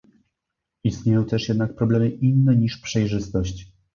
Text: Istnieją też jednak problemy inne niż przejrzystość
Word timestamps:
Istnieją 0.83 1.25
też 1.25 1.47
jednak 1.49 1.75
problemy 1.75 2.09
inne 2.09 2.55
niż 2.55 2.77
przejrzystość 2.77 3.67